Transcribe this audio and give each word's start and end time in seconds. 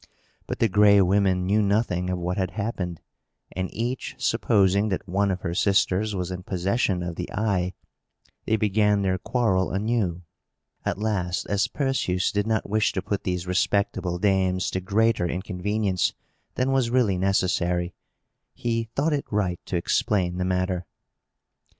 But 0.47 0.57
the 0.57 0.67
Gray 0.67 0.99
Women 0.99 1.45
knew 1.45 1.61
nothing 1.61 2.09
of 2.09 2.17
what 2.17 2.35
had 2.37 2.49
happened; 2.57 3.01
and, 3.51 3.71
each 3.71 4.15
supposing 4.17 4.89
that 4.89 5.07
one 5.07 5.29
of 5.29 5.41
her 5.41 5.53
sisters 5.53 6.15
was 6.15 6.31
in 6.31 6.41
possession 6.41 7.03
of 7.03 7.17
the 7.17 7.31
eye, 7.31 7.75
they 8.47 8.55
began 8.55 9.03
their 9.03 9.19
quarrel 9.19 9.69
anew. 9.69 10.23
At 10.83 10.97
last, 10.97 11.45
as 11.49 11.67
Perseus 11.67 12.31
did 12.31 12.47
not 12.47 12.67
wish 12.67 12.93
to 12.93 13.01
put 13.03 13.25
these 13.25 13.45
respectable 13.45 14.17
dames 14.17 14.71
to 14.71 14.81
greater 14.81 15.27
inconvenience 15.27 16.13
than 16.55 16.71
was 16.71 16.89
really 16.89 17.19
necessary, 17.19 17.93
he 18.55 18.85
thought 18.95 19.13
it 19.13 19.25
right 19.29 19.59
to 19.67 19.75
explain 19.77 20.39
the 20.39 20.43
matter. 20.45 20.87